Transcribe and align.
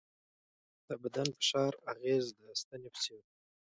د 0.87 0.89
بدن 1.01 1.27
فشار 1.37 1.73
اغېز 1.91 2.25
د 2.39 2.43
ستنې 2.61 2.89
په 2.93 2.99
څېر 3.03 3.19
دی. 3.27 3.37